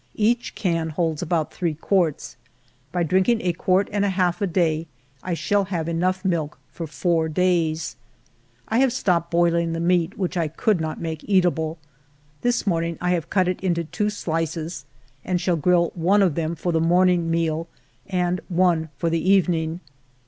Each 0.15 0.55
can 0.55 0.89
holds 0.89 1.21
about 1.21 1.53
three 1.53 1.75
quarts; 1.75 2.35
by 2.91 3.03
drinking 3.03 3.39
a 3.43 3.53
quart 3.53 3.87
and 3.91 4.03
a 4.03 4.09
half 4.09 4.41
a 4.41 4.47
day, 4.47 4.87
I 5.21 5.35
shall 5.35 5.65
have 5.65 5.87
enough 5.87 6.25
milk 6.25 6.57
for 6.71 6.87
four 6.87 7.29
days. 7.29 7.95
I 8.67 8.79
have 8.79 8.91
stopped 8.91 9.29
boiling 9.29 9.73
the 9.73 9.79
meat, 9.79 10.17
which 10.17 10.35
I 10.37 10.47
could 10.47 10.81
not 10.81 10.99
make 10.99 11.23
eatable. 11.29 11.77
This 12.41 12.65
morning 12.65 12.97
I 12.99 13.11
have 13.11 13.29
cut 13.29 13.47
it 13.47 13.61
into 13.61 13.83
two 13.83 14.09
slices, 14.09 14.85
and 15.23 15.39
shall 15.39 15.55
grill 15.55 15.91
one 15.93 16.23
of 16.23 16.33
them 16.33 16.55
for 16.55 16.71
the 16.71 16.81
morning 16.81 17.29
meal 17.29 17.67
and 18.07 18.41
one 18.49 18.89
for 18.97 19.11
the 19.11 19.29
evening. 19.31 19.81